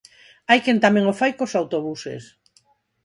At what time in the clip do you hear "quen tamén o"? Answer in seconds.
0.65-1.13